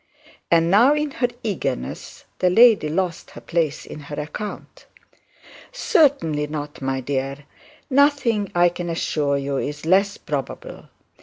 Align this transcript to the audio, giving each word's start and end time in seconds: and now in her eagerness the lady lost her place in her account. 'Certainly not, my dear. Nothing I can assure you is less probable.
and 0.49 0.71
now 0.71 0.95
in 0.95 1.11
her 1.11 1.27
eagerness 1.43 2.25
the 2.39 2.49
lady 2.49 2.89
lost 2.89 3.29
her 3.29 3.41
place 3.41 3.85
in 3.85 3.99
her 3.99 4.19
account. 4.19 4.87
'Certainly 5.71 6.47
not, 6.47 6.81
my 6.81 6.99
dear. 7.01 7.45
Nothing 7.87 8.51
I 8.55 8.69
can 8.69 8.89
assure 8.89 9.37
you 9.37 9.57
is 9.57 9.85
less 9.85 10.17
probable. 10.17 10.89